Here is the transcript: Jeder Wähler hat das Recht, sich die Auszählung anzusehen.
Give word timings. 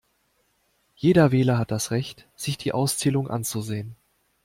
Jeder 0.95 1.31
Wähler 1.31 1.59
hat 1.59 1.69
das 1.69 1.91
Recht, 1.91 2.27
sich 2.35 2.57
die 2.57 2.71
Auszählung 2.73 3.29
anzusehen. 3.29 3.95